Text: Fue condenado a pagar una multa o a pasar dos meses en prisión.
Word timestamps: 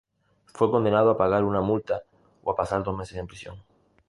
Fue 0.47 0.71
condenado 0.71 1.11
a 1.11 1.17
pagar 1.19 1.43
una 1.43 1.61
multa 1.61 2.01
o 2.43 2.49
a 2.49 2.55
pasar 2.55 2.81
dos 2.83 2.97
meses 2.97 3.17
en 3.19 3.27
prisión. 3.27 3.61